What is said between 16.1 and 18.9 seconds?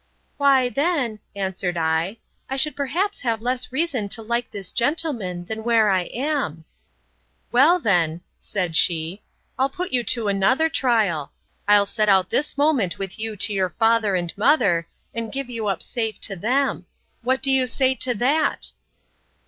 to them. What do you say to that?